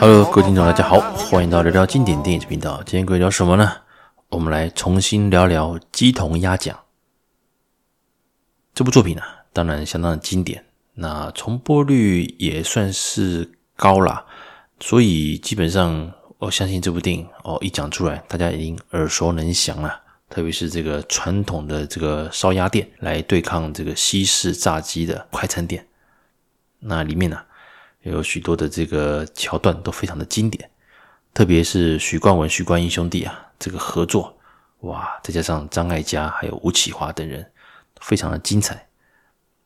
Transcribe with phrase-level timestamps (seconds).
[0.00, 2.82] Hello，各位听众，大家好，欢迎到聊聊经典电影频道。
[2.84, 3.70] 今天各位聊什么呢？
[4.30, 6.74] 我们来重新聊聊《鸡同鸭讲》
[8.72, 14.24] 这部作品呢、啊，当然相当经典，那重播率也算是高啦，
[14.80, 20.00] 所以基本上我相信这部电影哦一讲出来，大家已经耳熟能详了。
[20.30, 25.86] 特别是这个传统的这个烧鸭店来对抗这个西式炸鸡的快餐店，
[26.78, 27.42] 那里面呢、
[28.02, 30.70] 有许多的这个桥段都非常的经典，
[31.34, 34.38] 特别是许冠文、许冠英兄弟啊这个合作，
[34.80, 37.50] 哇，再加上张艾嘉还有吴启华等人，
[38.00, 38.88] 非常的精彩。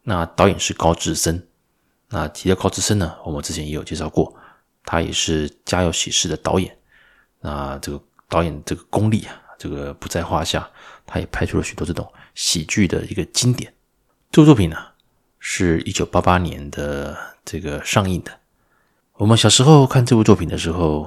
[0.02, 1.47] 那导演是高志森，
[2.09, 4.35] 那提到高志森呢，我们之前也有介绍过，
[4.85, 6.77] 他也是《家有喜事》的导演，
[7.41, 9.41] 那这个导演这个功力啊。
[9.57, 10.69] 这个不在话下，
[11.07, 13.73] 他也拍出了许多这种喜剧的一个经典。
[14.30, 14.76] 这部作品呢，
[15.46, 17.14] 是一九八八年的
[17.45, 18.32] 这个上映的。
[19.12, 21.06] 我们小时候看这部作品的时候，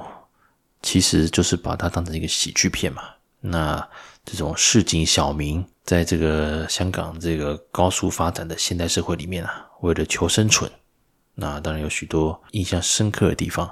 [0.80, 3.02] 其实就是把它当成一个喜剧片嘛。
[3.40, 3.88] 那
[4.24, 10.70] 这种市井小民，在这个香港这个高速发展的现代社会里面啊，为了求生存，
[11.34, 13.68] 那当然有许多印象深刻的地方。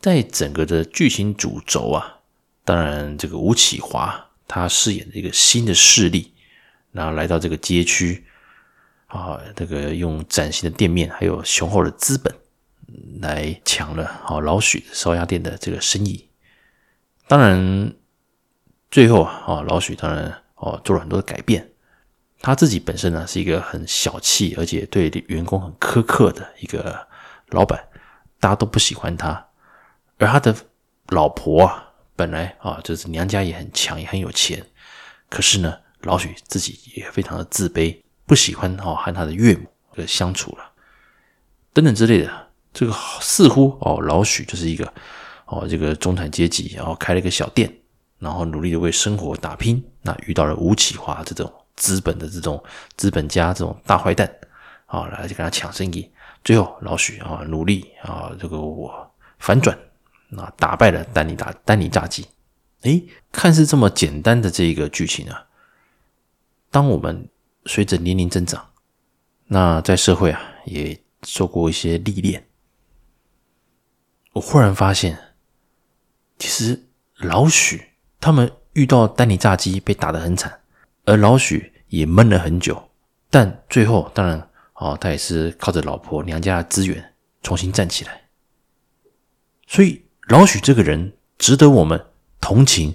[0.00, 2.16] 在整个的剧情主轴啊。
[2.64, 6.32] 当然，这个吴启华他饰演的一个新的势力，
[6.90, 8.24] 然后来到这个街区
[9.10, 12.34] 啊，这个用崭新的店面还有雄厚的资本
[13.20, 16.28] 来抢了啊老许烧鸭店的这个生意。
[17.28, 17.92] 当然，
[18.90, 21.70] 最后啊，老许当然哦做了很多的改变。
[22.40, 27.06] 他自己本身呢是一个很小气，而且对员工很苛刻的一个
[27.48, 27.88] 老板，
[28.38, 29.48] 大家都不喜欢他。
[30.18, 30.54] 而他的
[31.08, 31.86] 老婆啊。
[32.16, 34.62] 本来啊，就是娘家也很强，也很有钱，
[35.30, 37.98] 可是呢，老许自己也非常的自卑，
[38.30, 40.70] 不喜欢哦和他的岳母的相处了，
[41.72, 42.30] 等等之类的。
[42.72, 44.94] 这个似乎哦，老许就是一个
[45.46, 47.68] 哦这个中产阶级，然后开了一个小店，
[48.20, 49.84] 然后努力的为生活打拼。
[50.02, 52.62] 那遇到了吴启华这种资本的这种
[52.94, 54.32] 资本家这种大坏蛋，
[54.86, 56.08] 啊，来就跟他抢生意。
[56.44, 59.76] 最后老许啊努力啊这个我反转。
[60.36, 62.24] 啊打败了丹尼大丹尼炸鸡，
[62.82, 65.46] 诶，看似这么简单的这一个剧情啊，
[66.70, 67.28] 当我们
[67.66, 68.70] 随着年龄增长，
[69.46, 72.46] 那在社会啊也受过一些历练，
[74.32, 75.18] 我忽然发现，
[76.38, 77.82] 其实老许
[78.18, 80.60] 他们遇到丹尼炸鸡被打得很惨，
[81.04, 82.90] 而老许也闷了很久，
[83.30, 88.28] 但最后当然哦，他也是靠着老婆娘家的资源重新站起来，
[89.66, 90.04] 所以。
[90.28, 92.06] 老许这个人值得我们
[92.40, 92.94] 同情，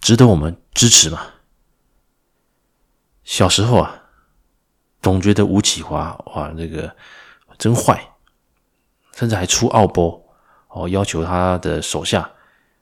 [0.00, 1.26] 值得我们支持吗？
[3.30, 4.02] 小时候啊，
[5.00, 6.92] 总觉得吴启华哇，那个
[7.58, 8.10] 真坏，
[9.14, 10.20] 甚至还出奥波
[10.66, 12.28] 哦，要求他的手下，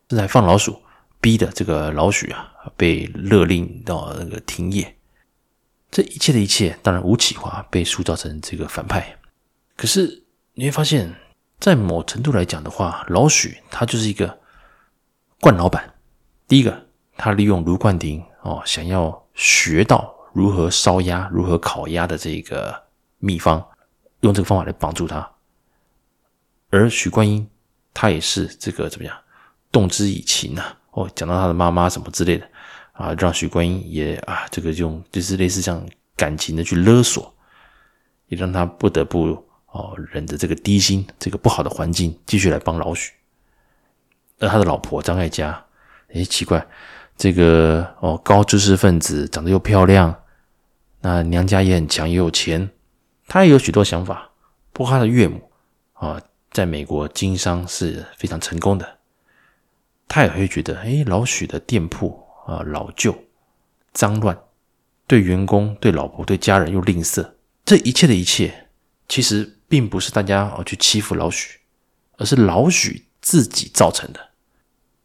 [0.08, 0.80] 甚至还放老鼠，
[1.20, 4.96] 逼的这个老许啊被勒令到那个停业。
[5.90, 9.18] 这一切的一切，当然吴启华被塑造成这个反派，
[9.76, 11.14] 可是你会发现。
[11.60, 14.38] 在某程度来讲的话，老许他就是一个
[15.40, 15.92] 惯老板。
[16.46, 22.84] 第一个，他利用卢冠廷哦，想要学到如何烧鸭、如何烤鸭的这个
[23.18, 23.60] 秘方，
[24.20, 25.28] 用这个方法来帮助他。
[26.70, 27.44] 而许冠英，
[27.92, 29.16] 他也是这个怎么样，
[29.72, 30.78] 动之以情呐、啊？
[30.92, 32.46] 哦，讲到他的妈妈什么之类的
[32.92, 35.84] 啊，让许冠英也啊，这个用就是类似这样
[36.16, 37.34] 感情的去勒索，
[38.28, 39.44] 也让他不得不。
[39.70, 43.12] 哦，忍着这个低薪，这个不好的环境，继续来帮老许。
[44.38, 45.62] 而他的老婆张艾嘉，
[46.14, 46.66] 诶，奇怪，
[47.18, 50.12] 这个哦高知识分子，长得又漂亮，
[51.00, 52.70] 那娘家也很强，也有钱，
[53.26, 54.30] 他也有许多想法。
[54.72, 55.50] 不过他的岳母
[55.94, 56.20] 啊，
[56.50, 58.98] 在美国经商是非常成功的，
[60.06, 63.24] 他也会觉得，诶，老许的店铺啊老旧、
[63.92, 64.38] 脏乱，
[65.06, 67.32] 对员工、对老婆、对家人又吝啬，
[67.64, 68.68] 这一切的一切。
[69.08, 71.60] 其实并不是大家哦去欺负老许，
[72.18, 74.20] 而是老许自己造成的。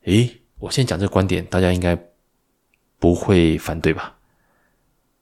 [0.04, 1.98] 诶，我先讲这个观点，大家应该
[3.00, 4.18] 不会反对吧？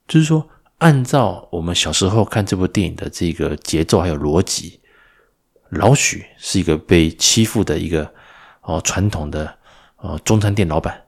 [0.08, 0.48] 就是说，
[0.82, 4.80] 按照我们小时候看这部电影的这个节奏还有逻辑，
[5.68, 8.12] 老许是一个被欺负的一个
[8.62, 9.56] 哦传统的
[9.98, 11.00] 哦中餐店老板，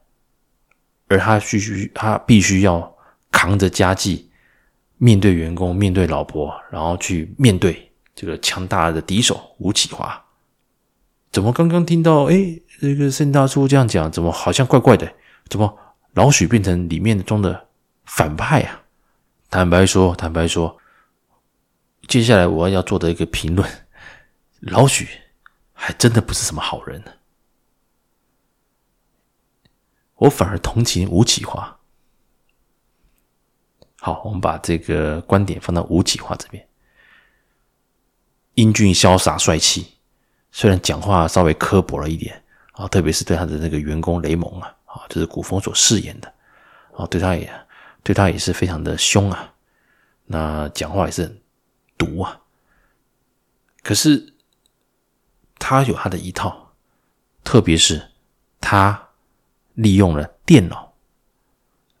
[1.09, 2.95] 而他必须他必须要
[3.29, 4.31] 扛着家计。
[4.97, 10.23] 面对员工，面对老婆，然后去面对这个强大的敌手吴启华。
[11.33, 15.11] 怎么刚刚听到哎，这个盛大叔这样讲，怎么好像怪怪的？
[15.49, 15.77] 怎么
[16.13, 17.67] 老许变成里面中的
[18.05, 18.83] 反派啊？
[19.55, 20.77] 坦白说，坦白说，
[22.09, 23.87] 接下来我要做的一个评论，
[24.59, 25.07] 老许
[25.71, 27.01] 还真的不是什么好人。
[30.15, 31.79] 我反而同情吴启华。
[34.01, 36.67] 好，我们把这个观点放到吴启华这边，
[38.55, 39.87] 英俊潇洒帅气，
[40.51, 42.43] 虽然讲话稍微刻薄了一点
[42.73, 46.27] 啊，特别是对他的那个员工雷蒙啊，啊，就是古风所饰演的
[46.97, 47.49] 啊，对他也
[48.05, 49.55] 对他也是非常的凶啊，
[50.25, 51.41] 那讲话也是很
[51.97, 52.39] 毒啊。
[53.81, 54.35] 可是
[55.57, 56.75] 他有他的一套，
[57.43, 58.11] 特别是
[58.61, 59.09] 他
[59.73, 60.93] 利用了电脑。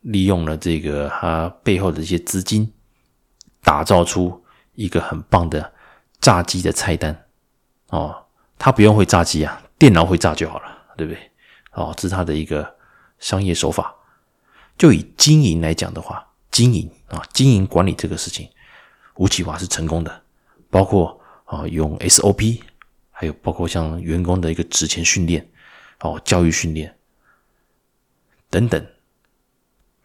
[0.01, 2.71] 利用了这个他背后的一些资金，
[3.63, 5.73] 打造出一个很棒的
[6.21, 7.25] 炸鸡的菜单
[7.87, 8.15] 哦。
[8.59, 11.31] 他不用会炸鸡啊，电脑会炸就好了，对不对？
[11.71, 12.75] 哦，这是他的一个
[13.17, 13.95] 商业手法。
[14.77, 18.49] 就以经营来讲的话，经营啊，经营管理这个事情，
[19.15, 20.23] 吴启华是成功的。
[20.69, 22.61] 包括啊，用 SOP，
[23.11, 25.49] 还有包括像员工的一个职前训练
[26.01, 26.97] 哦，教育训练
[28.49, 28.85] 等等。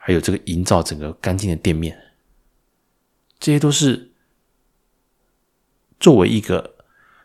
[0.03, 1.97] 还有这个营造整个干净的店面，
[3.39, 4.11] 这些都是
[6.01, 6.75] 作为一个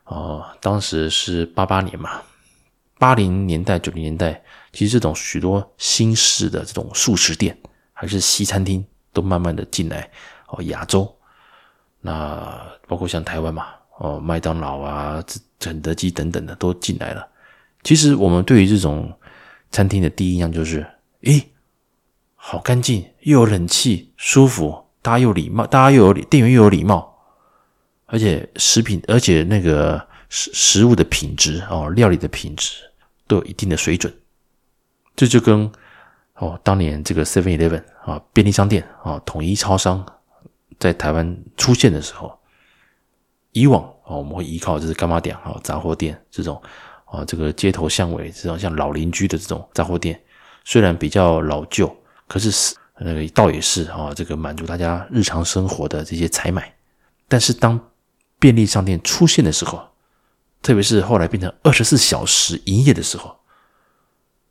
[0.03, 2.21] 啊、当时是八八年嘛，
[2.97, 7.57] 八零年代、九零年代，其实这种许多新式的这种素食店
[7.93, 10.09] 还是西餐厅，都慢慢的进来
[10.47, 11.13] 哦，亚洲，
[12.01, 15.23] 那包括像台湾嘛，哦，麦当劳啊、
[15.59, 17.27] 肯德基等等的都进来了。
[17.83, 19.11] 其实我们对于这种
[19.71, 20.85] 餐厅的第一印象就是，
[21.23, 21.49] 诶。
[22.47, 24.85] 好干净，又有冷气，舒服。
[25.01, 27.17] 大家又礼貌，大家又有店员又有礼貌，
[28.05, 32.73] 而且食品，而且那个食食物的品质哦，料理的品质
[33.27, 34.13] 都有一定的水准。
[35.15, 35.71] 这就跟
[36.35, 40.05] 哦，当年这个 Seven Eleven 啊，便利商店啊，统一超商
[40.77, 42.37] 在台湾出现的时候，
[43.51, 46.61] 以往哦，我们会依靠就是干妈店啊，杂货店这种
[47.05, 50.21] 啊，这个街头巷尾这种像老邻居的这种杂货店，
[50.65, 51.95] 虽然比较老旧。
[52.27, 56.73] 可是是那个倒也是啊，这个满足大家日常生活的这些采买。
[57.27, 57.79] 但是当
[58.39, 59.87] 便利商店出现的时候，
[60.65, 63.37] 特别是后来变成二十四小时营业的时候，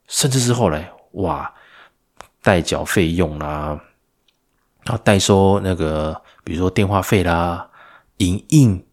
[0.06, 1.52] 甚至是后来哇，
[2.40, 3.80] 代缴费用啦，
[4.84, 7.68] 然后代收那个比如说电话费啦、
[8.18, 8.86] 营印，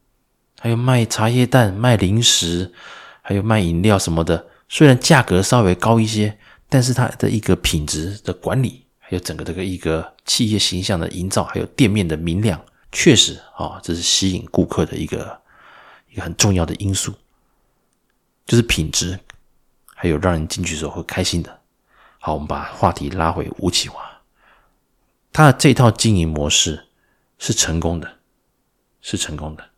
[0.59, 2.73] 还有卖茶叶蛋、卖零食，
[3.21, 6.39] 还有卖饮料什么的，虽然价格稍微高一些。
[6.73, 12.57] 但是它的一个品质的管理，还有整个这个一个企业形象的营造，还有店面的明亮，
[12.93, 15.40] 确实啊，这是吸引顾客的一个
[16.11, 17.13] 一个很重要的因素，
[18.45, 19.19] 就是品质，
[19.95, 21.61] 还有让人进去的时候会开心的。
[22.19, 24.21] 好，我们把话题拉回吴启华，
[25.31, 26.87] 他的这套经营模式
[27.39, 28.19] 是成功的，
[29.01, 29.69] 是成功的，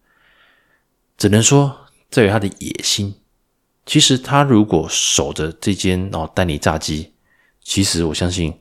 [1.18, 3.16] 只能说在于他的野心。
[3.86, 7.14] 其实他如果守着这间哦丹尼炸鸡，
[7.62, 8.60] 其实我相信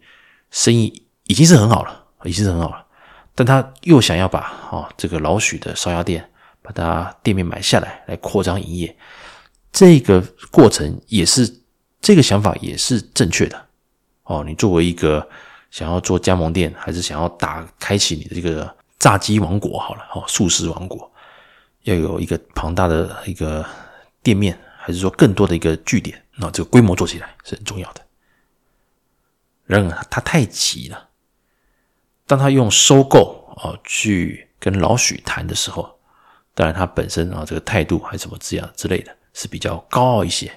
[0.51, 2.87] 生意已经是很好了，已经是很好了。
[3.35, 6.31] 但他又想要把哦这个老许的烧鸭店
[6.63, 8.97] 把它店面买下来，来扩张营业，
[9.73, 10.21] 这个
[10.51, 11.61] 过程也是
[12.01, 13.67] 这个想法也是正确的
[14.25, 14.43] 哦。
[14.47, 15.29] 你作为一个
[15.71, 21.13] 想要做加盟店，还是想要打开启你的这个炸鸡王国好了哦，速食王国，
[21.83, 23.65] 要有一个庞大的一个
[24.23, 24.59] 店面。
[24.85, 28.01] 还是说更多的一个据点，那这个规模做起来是很重要的。
[29.65, 31.09] 然而他太急了，
[32.27, 36.01] 当他用收购啊去跟老许谈的时候，
[36.55, 40.51] 当然他本身啊这个态度还是什么这样之类的，是比较高傲一些。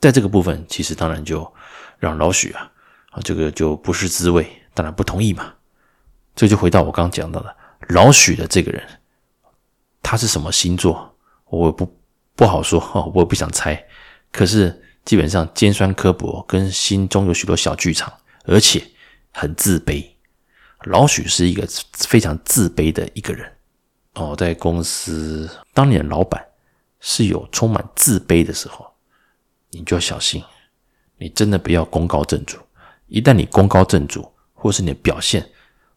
[0.00, 1.52] 在这个部分，其实当然就
[1.98, 2.70] 让老许啊
[3.10, 5.52] 啊这个就不是滋味，当然不同意嘛。
[6.34, 7.56] 这就回到我刚刚讲到的
[7.88, 8.82] 老许的这个人，
[10.02, 11.16] 他是什么星座，
[11.46, 12.00] 我也不。
[12.34, 13.86] 不好说哦，我也不想猜。
[14.32, 18.10] 可是基本上尖酸刻薄，跟心中有许多小剧场，
[18.46, 18.82] 而且
[19.32, 20.02] 很自卑。
[20.84, 23.52] 老许是一个非常自卑的一个人
[24.14, 26.44] 哦，在公司当你的老板
[27.00, 28.86] 是有充满自卑的时候，
[29.70, 30.42] 你就要小心，
[31.18, 32.58] 你真的不要功高震主。
[33.06, 35.46] 一旦你功高震主，或是你的表现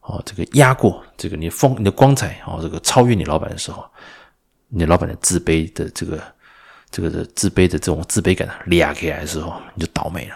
[0.01, 3.85] 哦，这个压过这个你风、你的光彩哦，这个超越你老板的时候。
[4.67, 6.21] 你老板的自卑的这个、
[6.89, 10.35] 这个的自卑的这种自卑感裂开来的时候，你就倒霉了。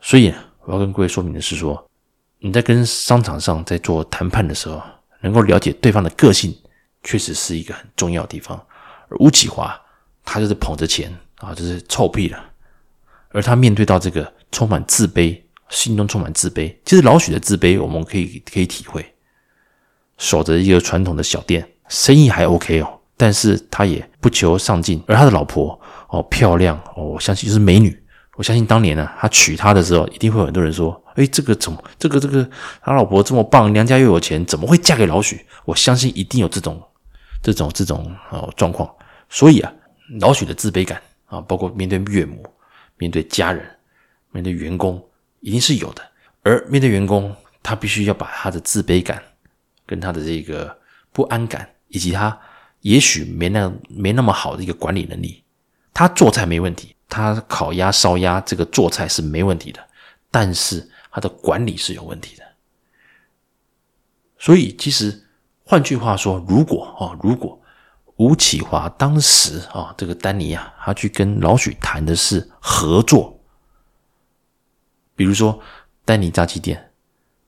[0.00, 0.32] 所以
[0.64, 1.84] 我要跟各位说明的是说，
[2.38, 4.80] 你在跟商场上在做谈判的时候，
[5.20, 6.56] 能够了解对方的个性，
[7.02, 8.60] 确实是一个很重要的地方。
[9.08, 9.80] 而吴启华
[10.24, 12.38] 他就是捧着钱啊，就是臭屁了。
[13.30, 19.14] 而他面对到这个充满自卑，心中充满自卑，其实老许的自卑我们可以可以体会。
[20.18, 23.00] 守着一个传统的小店，生意还 OK 哦。
[23.16, 25.78] 但是他也不求上进，而他的老婆
[26.08, 27.96] 哦漂亮哦，我相信就是美女。
[28.36, 32.48] 我相信当年呢、他娶她的时候，一定会有很多人说：“哎，这个怎么，这个这个
[32.80, 36.82] 他老婆这么棒，娘家又有钱，怎么会嫁给老许？”我相信一定有这种
[37.42, 38.92] 这种这种哦状况。
[39.28, 39.72] 所以啊，
[40.20, 42.44] 老许的自卑感啊，包括面对岳母、
[42.96, 43.64] 面对家人、
[44.30, 45.02] 面对员工，
[45.40, 46.02] 一定是有的。
[46.42, 49.22] 而面对员工，他必须要把他的自卑感
[49.86, 50.76] 跟他的这个
[51.12, 52.38] 不安感，以及他
[52.80, 55.44] 也许没那没那么好的一个管理能力，
[55.92, 56.94] 他做菜没问题。
[57.12, 59.84] 他烤鸭、烧鸭，这个做菜是没问题的，
[60.30, 62.44] 但是他的管理是有问题的。
[64.38, 65.20] 所以，其实
[65.70, 67.56] 换句话说，如果啊，如果
[68.16, 73.38] 吴启华当时啊，这个丹尼啊，他去跟老许谈的是合作，
[75.14, 75.60] 比如说
[76.04, 76.90] 丹尼炸鸡店，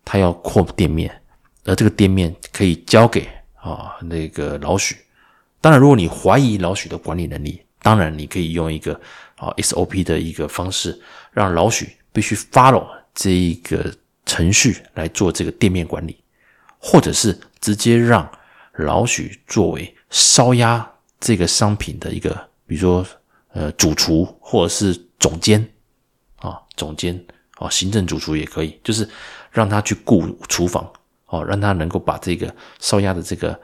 [0.05, 1.21] 他要扩店面，
[1.65, 4.97] 而这个店面可以交给啊那个老许。
[5.61, 9.01] 当然，如果你怀疑老许的管理能力，当然你可以用一个。
[9.35, 10.97] 啊，SOP 的一个方式，
[11.33, 13.93] 让老许必须 follow 这一个
[14.25, 16.22] 程序来做这个店面管理，
[16.83, 18.29] 或者是直接让
[18.75, 20.85] 老许作为烧鸭
[21.21, 22.31] 这个商品的一个，
[22.67, 23.07] 比如说
[23.53, 25.67] 呃主厨或者是总监
[26.41, 27.25] 啊，总监
[27.59, 29.09] 啊，行政主厨也可以，就是
[29.53, 30.93] 让他去雇厨房
[31.27, 33.59] 哦，让他能够把这个烧鸭的这个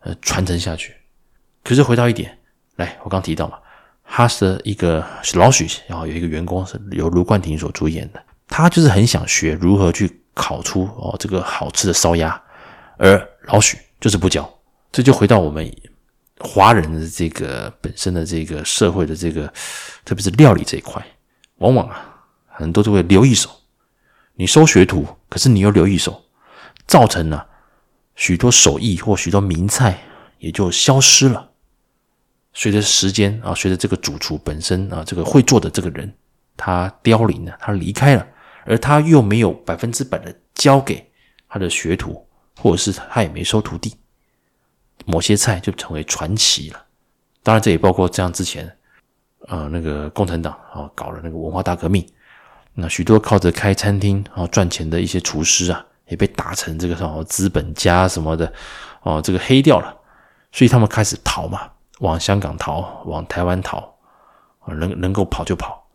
[0.00, 0.96] 呃传承下去。
[1.62, 2.38] 可是回到一点，
[2.76, 3.58] 来，我刚提到嘛。
[4.14, 5.02] 他是一个
[5.34, 12.41] 老许，然后有一个员工是由卢冠廷所主演的，他就是很想学如何去烤出哦这个好吃的烧鸭，
[13.02, 14.48] 而老许就是不教，
[14.92, 15.68] 这就回到我们
[16.38, 19.52] 华人的这个本身的这个社会的这个，
[20.04, 21.04] 特别是料理这一块，
[21.56, 23.50] 往往啊很多都会留一手，
[24.34, 26.22] 你收学徒，可是你又留一手，
[26.86, 27.44] 造成了
[28.14, 29.98] 许多手艺或许多名菜
[30.38, 31.50] 也就消失了。
[32.52, 36.14] 随着时间啊，随着这个主厨本身啊，这个会做的这个人，
[36.56, 38.24] 他凋零了，他离开了，
[38.64, 41.10] 而他又没有百分之百的交给
[41.48, 42.24] 他的学徒，
[42.56, 43.96] 或者是他也没收徒弟，
[45.04, 46.84] 某些菜就成为传奇了。
[47.42, 48.70] 当然，这也包括这样之前，
[49.48, 52.06] 呃，那个共产党啊搞了那个文化大革命，
[52.74, 58.52] 那许多靠着开餐厅啊赚钱的一些厨师啊，也被打成这个什么资本家什么的，
[59.02, 59.96] 哦，这个黑掉了，
[60.52, 61.68] 所以他们开始逃嘛。
[61.98, 63.78] 往香港逃，往台湾逃，
[64.58, 65.86] 啊，能能够跑就跑，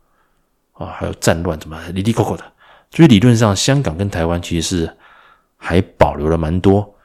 [0.72, 2.46] 啊，还有战乱怎么哩哩抠抠的，
[2.92, 4.98] 所以理论上香港跟台湾其实是
[5.58, 6.96] 还保留了蛮多，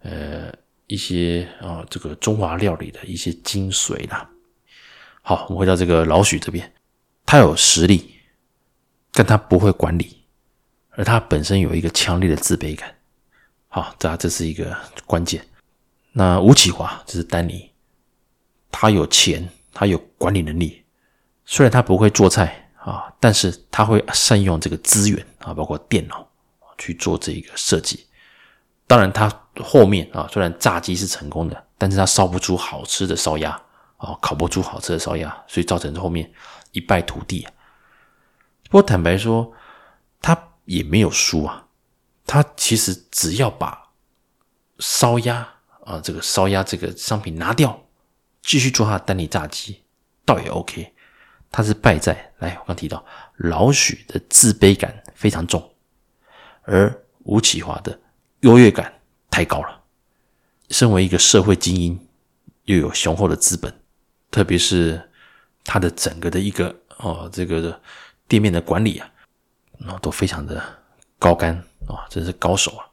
[0.00, 0.52] 呃，
[0.86, 4.28] 一些啊这个中华料理的一些精髓啦。
[5.22, 6.72] 好，我们回到这个老许这边，
[7.24, 8.14] 他有实力，
[9.12, 10.24] 但他不会管理，
[10.90, 12.94] 而他本身有一个强烈的自卑感。
[13.68, 15.42] 好，这这是一个关键。
[16.12, 17.70] 那吴启华就是丹尼。
[18.70, 20.82] 他有钱，他有管理能力。
[21.44, 26.26] 虽然他不会做菜啊，但是他会善用这个资源啊，包括电脑
[26.82, 28.06] 去做这个设计。
[28.88, 29.30] 当然，他
[29.62, 33.50] 后面啊，虽然炸鸡是成功的，但是他烧不出好吃的烧鸭
[33.96, 36.28] 啊，烤不出好吃的烧鸭，所以造成后面
[36.72, 37.46] 一败涂地。
[38.64, 39.52] 不过坦白说，
[40.20, 41.68] 他也没有输啊。
[42.26, 43.90] 他其实只要把
[44.80, 45.48] 烧鸭
[45.84, 47.78] 啊，这个烧鸭这个商品拿掉。
[48.42, 49.82] 继续做他的丹尼炸鸡，
[50.24, 50.92] 倒也 OK。
[51.52, 53.04] 他是败在来，我刚提到
[53.36, 55.71] 老许的自卑感非常重，
[56.62, 56.92] 而
[57.24, 57.98] 吴启华的
[58.40, 58.92] 优越感
[59.30, 59.80] 太高了。
[60.70, 61.98] 身为一个社会精英，
[62.64, 63.72] 又有雄厚的资本，
[64.30, 65.10] 特别是
[65.64, 67.80] 他的整个的一个哦，这个
[68.26, 69.10] 店面的管理啊，
[69.86, 70.62] 哦，都非常的
[71.18, 71.54] 高干
[71.86, 72.86] 啊，真是高手啊。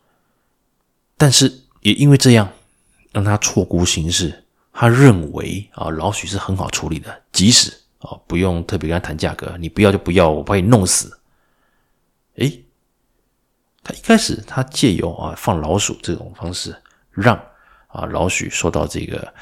[1.18, 2.50] 但是也因为这样，
[3.12, 4.46] 让他错估形势。
[4.72, 11.19] 他认为啊，老许是很好处理的，即使啊不用特别跟他谈价格，你不要就不要，我把你弄死。
[13.96, 16.76] 一开始他借由啊放老鼠这种方式，
[17.12, 17.36] 让
[17.88, 19.34] 啊老许受到这个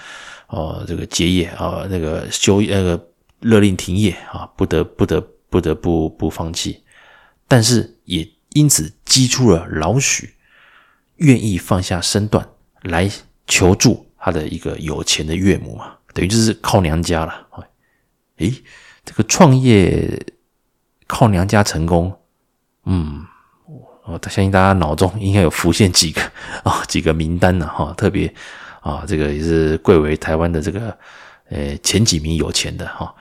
[0.47, 3.07] 呃这个结业啊那个休那个
[3.41, 6.83] 勒令停业啊，不得不得不得不不放弃，
[7.47, 10.33] 但是也因此激出了老许
[11.17, 12.47] 愿意放下身段
[12.81, 13.09] 来
[13.45, 14.05] 求助。
[14.19, 17.47] 他的一个有钱的岳母嘛，等于就是靠娘家了。
[18.37, 18.51] 诶，
[19.05, 20.19] 这个创业
[21.05, 22.19] 靠娘家成功，
[22.85, 23.25] 嗯，
[24.07, 26.21] 哦我相信大家脑中应该有浮现几个
[26.63, 28.33] 啊、 几个名单呢，哈，特别
[28.81, 30.97] 啊，这个也是贵为台湾的这个
[31.49, 33.13] 呃前几名有钱的哈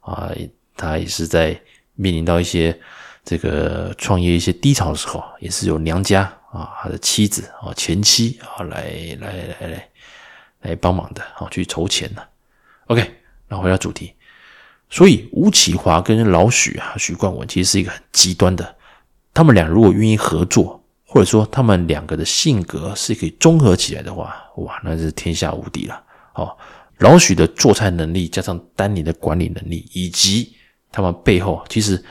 [0.00, 0.30] 啊，
[0.76, 1.58] 他也是在
[1.94, 2.76] 面临到一些
[3.24, 6.22] 这个创业一些低潮的时候，也是有娘家
[6.52, 9.88] 啊，他的妻子啊前妻啊来来来来。
[10.64, 12.26] 来帮忙的，好去筹钱的。
[12.86, 13.04] OK，
[13.48, 14.14] 那回到主题，
[14.88, 18.74] 所以吴启华跟老许啊，许冠文其实是一个很极端的。
[19.34, 26.02] 他们俩如果愿意合作，或者说他们两个的性格是可以综合起来的话，哇，那是天下无敌了。
[26.32, 26.56] 好，
[26.98, 30.54] 老许的做菜能力加上丹尼的管理能力，以及
[30.92, 32.02] 他们背后其实，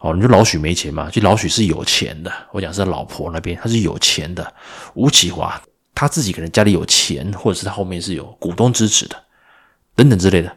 [0.00, 1.08] 哦，你说老许没钱嘛？
[1.10, 2.32] 其实老许是有钱的。
[2.50, 4.52] 我讲是老婆那边他是有钱的。
[4.94, 5.60] 吴启华
[5.94, 9.16] 他自己可能家里有钱，或者是他后面是有股东支持的。
[9.94, 10.56] 等等之类的，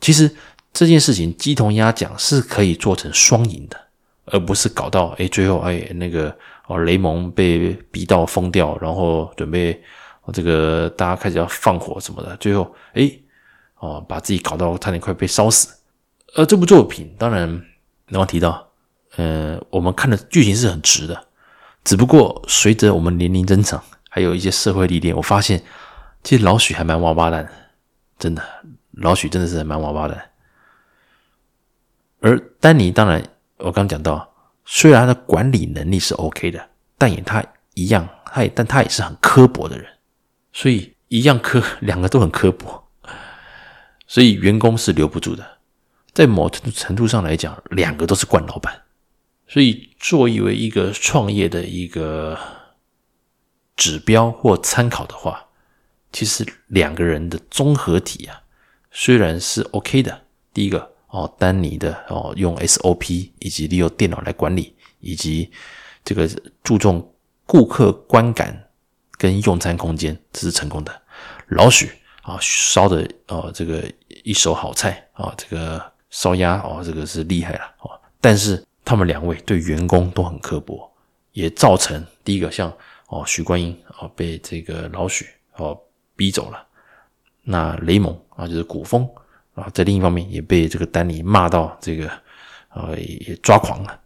[0.00, 0.30] 其实
[0.72, 3.76] 这件事情鸡同鸭讲是可以做成双赢的，
[4.26, 9.82] 而不是搞到哎最后哎那个哦雷蒙被逼到疯掉，然后准备
[10.32, 13.10] 这个大家开始要放火什么的，最后哎
[13.78, 15.68] 哦把自己搞到差点快被烧死。
[16.34, 17.48] 而这部作品当然
[18.06, 18.68] 刚刚提到，
[19.16, 21.26] 呃我们看的剧情是很直的，
[21.84, 25.62] 只不过随着我们年龄增长，还有一些社会历练，我发现
[26.22, 27.48] 其实老许还蛮王八蛋，
[28.18, 28.42] 真的。
[28.98, 30.22] 老许真的是蛮王八的，
[32.20, 33.20] 而丹尼当然，
[33.58, 34.34] 我刚讲到，
[34.64, 36.68] 虽然他的管理能力是 OK 的，
[36.98, 37.44] 但也他
[37.74, 39.86] 一样，他也但他也是很刻薄的人，
[40.52, 42.82] 所以一样刻， 两个都很刻薄，
[44.06, 45.58] 所以员工是留不住的。
[46.12, 48.82] 在某程度上来讲，两个都是惯老板，
[49.48, 52.38] 所以作为一个创业的一个
[53.76, 55.46] 指标或参考的话，
[56.12, 58.42] 其实两个人的综合体啊。
[58.96, 65.48] 虽然是 OK 的，第一个哦，丹尼的哦，用 SOP 以及利用电脑来管理，以及
[66.04, 66.28] 这个
[66.64, 67.14] 注重
[67.46, 68.68] 顾客观感
[69.12, 71.02] 跟用餐空间，这是成功的。
[71.50, 71.88] 老许
[72.22, 73.88] 啊，烧的哦，这个
[74.24, 75.80] 一手好菜啊，这个
[76.10, 77.90] 烧鸭哦，这个是厉害了哦。
[78.20, 80.92] 但是他们两位对员工都很刻薄，
[81.30, 82.68] 也造成第一个像
[83.06, 85.80] 哦，许冠英哦被这个老许哦
[86.16, 86.66] 逼走了。
[87.44, 89.08] 那雷蒙啊，就是古风
[89.54, 92.10] 啊，在另一方面也被这个丹尼骂到这个，
[92.74, 94.00] 呃，也抓狂了。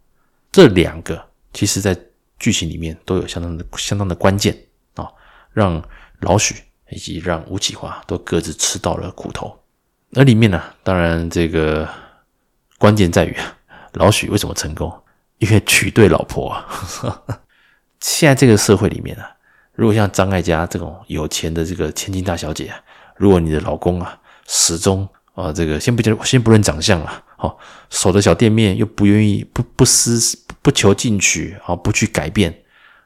[0.51, 1.97] 这两个其实，在
[2.37, 4.55] 剧情里面都有相当的、相当的关键
[4.95, 5.09] 啊，
[5.51, 5.83] 让
[6.21, 6.55] 老许
[6.89, 9.59] 以及让吴启华都各自吃到了苦头。
[10.09, 11.87] 那里面呢，当然这个
[12.77, 13.35] 关键在于
[13.93, 14.91] 老许为什么成功？
[15.39, 16.67] 因为娶对老婆啊。
[17.99, 19.29] 现在这个社会里面啊，
[19.73, 22.73] 如果像张艾嘉这种有钱的这个千金大小姐。
[23.15, 25.05] 如果你的老公啊，始终
[25.39, 27.57] 啊，这个先不讲，先不论长相啊，好，
[27.89, 30.19] 守着小店面又不愿意不不思
[30.61, 32.53] 不求进取啊，不去改变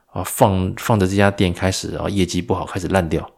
[0.08, 3.30] 啊，放放着这家店开始啊，业绩不好开始烂掉，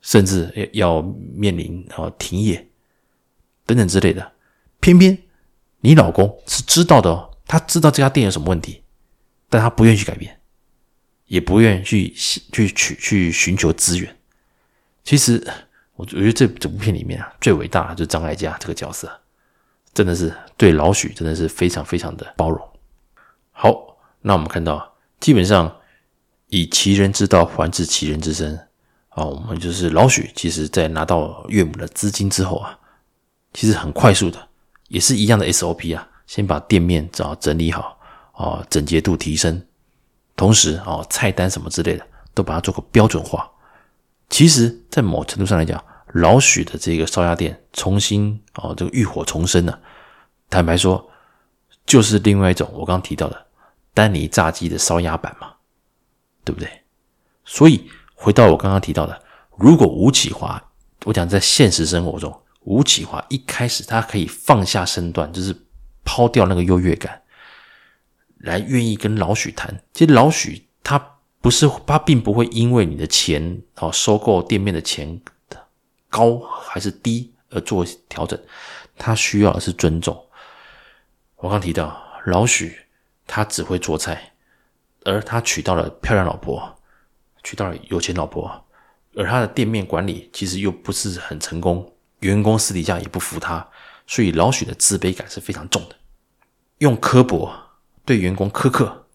[0.00, 1.00] 甚至要
[1.32, 2.68] 面临啊停业
[3.64, 4.32] 等等之类的，
[4.80, 5.16] 偏偏
[5.82, 8.82] 你老公是知道的哦，他知道这家店有什么问题，
[9.48, 10.40] 但他不愿意去改变，
[11.26, 14.16] 也不愿意去去去去寻求资源，
[15.04, 15.46] 其实。
[15.98, 19.10] 我觉得这这部片里面啊，最伟大的就是张艾嘉这个角色，
[19.92, 22.68] 真的是对老许真的是非常非常的包容。
[23.50, 25.76] 好，那我们看到，基本上
[26.46, 28.56] 以其人之道还治其人之身
[29.08, 32.78] 啊，我们就是老许，其实在拿到岳母的资金之后啊，
[33.52, 34.48] 其实很快速的，
[34.86, 37.98] 也是一样的 SOP 啊，先把店面找整理好
[38.34, 39.60] 啊，整洁度提升，
[40.36, 43.50] 同时啊，菜单什么之类的都把它做个标准化。
[44.30, 45.82] 其实，在某程度上来讲，
[46.14, 49.80] 老许的这个烧鸭店重新哦，这个浴火重生了。
[50.50, 51.10] 坦白说，
[51.84, 53.46] 就是另外一种我刚刚提到的
[53.94, 55.52] 丹尼炸鸡的烧鸭版嘛，
[56.44, 56.70] 对不对？
[57.44, 59.22] 所以回到我刚刚提到的，
[59.56, 60.62] 如果吴启华，
[61.04, 65.54] 我讲在现实生活中，吴启华一开始他可以放下身段，就是
[66.04, 67.22] 抛掉那个优越感，
[68.38, 69.82] 来愿意跟老许谈。
[69.92, 71.14] 其实老许他。
[71.40, 75.20] 不是，他并不会因为你的钱哦，收购店面的钱
[76.08, 78.38] 高还是低而做调整，
[78.96, 80.26] 他需要的是尊重。
[81.36, 82.78] 我刚提到老许，
[83.26, 84.32] 他只会做菜，
[85.04, 86.76] 而他娶到了漂亮老婆，
[87.42, 88.66] 娶到了有钱老婆，
[89.14, 93.68] 而他的店面管理其实又不是很成功，员工私底下也不服他，
[94.06, 95.96] 所以老许的自卑感是非常重的，
[96.78, 97.52] 用刻薄
[98.04, 99.06] 对员工苛刻，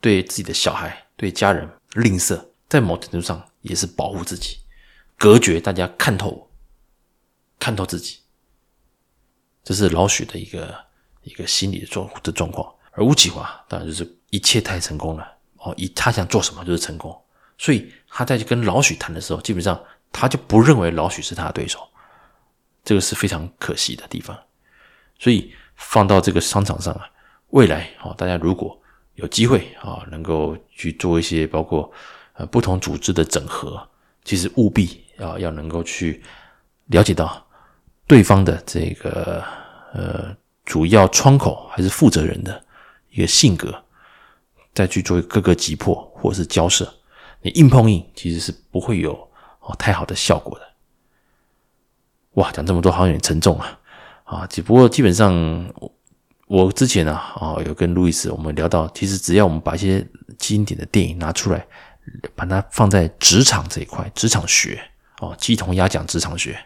[0.00, 0.98] 对自己的小孩。
[1.14, 4.58] 对家人吝啬，在某程度上也是保护自己，
[5.22, 6.50] 隔绝大家看透，
[7.56, 8.18] 看透自己，
[9.62, 10.76] 这是老许的一个
[11.22, 12.74] 一个心理的状的状况。
[12.90, 15.24] 而吴启华当然就是一切太成功了
[15.58, 17.16] 哦，以他想做什么就是成功，
[17.56, 19.80] 所以他在跟老许谈的时候，基本上
[20.10, 21.88] 他就不认为老许是他的对手，
[22.82, 24.36] 这个是非常可惜的地方。
[25.20, 27.08] 所以放到这个商场上啊，
[27.50, 28.76] 未来哦，大家如果
[29.14, 31.88] 有机会啊，能够去做一些包括
[32.32, 33.88] 呃不同组织的整合，
[34.24, 36.22] 其实务必啊，要能够去
[36.86, 37.46] 了解到
[38.06, 39.42] 对方的这个
[39.92, 42.64] 呃主要窗口还是负责人的
[43.10, 43.84] 一个性格，
[44.74, 46.92] 再去做各个击破或者是交涉，
[47.40, 49.12] 你硬碰硬其实是不会有
[49.60, 50.68] 哦太好的效果的。
[52.34, 53.78] 哇，讲这么多好像有点沉重啊
[54.24, 54.46] 啊！
[54.46, 55.34] 只不过基本上
[55.76, 55.94] 我
[56.46, 60.02] 我之前啊啊有跟路易斯我们聊到，其实只要我们把一些
[60.38, 61.66] 经典的电影拿出来，
[62.34, 64.80] 把它放在职场这一块，职场学
[65.22, 66.58] 哦，鸡同鸭讲职场学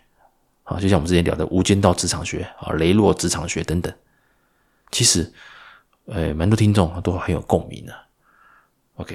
[0.65, 3.95] 啊，就像我们之前聊的《无间道职场学》啊，《雷洛职场学》等等，
[4.91, 5.31] 其实
[6.07, 7.95] 呃蛮多听众都很有共鸣的。
[8.95, 9.15] OK，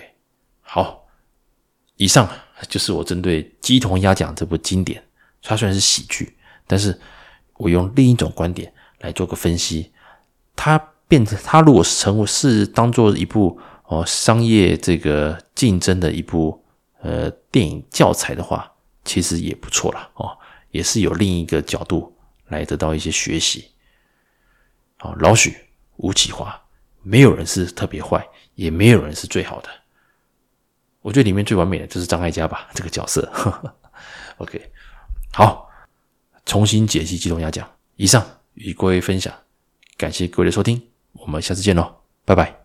[0.62, 1.08] 好，
[1.96, 2.30] 以上
[2.70, 5.04] 就是我针对《鸡同鸭讲》这部经典，
[5.42, 6.38] 它虽然是喜剧。
[6.68, 6.98] 但是，
[7.56, 9.92] 我用另一种观点来做个分析，
[10.56, 10.78] 它
[11.08, 16.64] 变成它如果是成为是当做一部哦商业这个竞争的一部
[17.02, 18.71] 呃电影教材的话，
[19.04, 20.38] 其实也不错啦哦，
[20.72, 22.16] 也是有另一个角度
[22.48, 23.72] 来得到一些学习。
[24.98, 25.56] 好，老许
[25.98, 26.62] 吴启华，
[27.02, 29.70] 没有人是特别坏，也没有人是最好的。
[31.02, 33.28] 我觉得里面最完美的就是张艾嘉吧， 这个角色。
[33.34, 33.76] 呵 呵
[34.38, 34.72] OK，
[35.34, 35.68] 好。
[36.44, 39.32] 重新解析鸡同鸭讲，以上与各位分享，
[39.96, 40.82] 感谢各位的收听，
[41.14, 42.61] 我们下次见喽，拜拜。